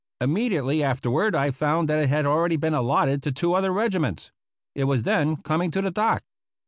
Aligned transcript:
Immediately 0.19 0.81
afterward 0.81 1.35
I 1.35 1.51
found 1.51 1.87
that 1.87 1.99
it 1.99 2.09
had 2.09 2.25
already 2.25 2.55
been 2.57 2.73
allotted 2.73 3.21
to 3.21 3.31
two 3.31 3.53
other 3.53 3.71
regiments. 3.71 4.31
It 4.73 4.85
was 4.85 5.03
then 5.03 5.35
coming 5.35 5.69
to 5.69 5.81
the 5.83 5.91
dock. 5.91 6.23